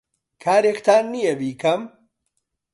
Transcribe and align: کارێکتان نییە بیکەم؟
کارێکتان 0.43 1.03
نییە 1.13 1.33
بیکەم؟ 1.41 1.81